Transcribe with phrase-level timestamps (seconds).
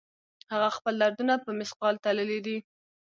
[0.51, 2.57] هغه خپل دردونه په مثقال تللي دي